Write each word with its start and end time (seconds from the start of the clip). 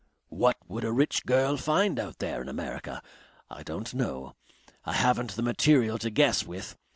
"What 0.29 0.57
would 0.67 0.83
a 0.83 0.91
rich 0.91 1.27
girl 1.27 1.57
find 1.57 1.99
out 1.99 2.17
there 2.17 2.41
in 2.41 2.49
America? 2.49 3.03
I 3.51 3.61
don't 3.61 3.93
know. 3.93 4.33
I 4.83 4.93
haven't 4.93 5.35
the 5.35 5.43
material 5.43 5.99
to 5.99 6.09
guess 6.09 6.43
with. 6.43 6.75